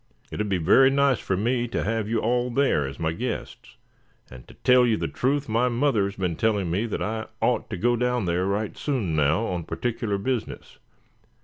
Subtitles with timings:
[0.31, 3.77] It would be very nice for me to have you all there as my guests;
[4.31, 7.69] and to tell you the truth, my mother has been telling me that I ought
[7.69, 10.79] to go down there right soon now on particular business.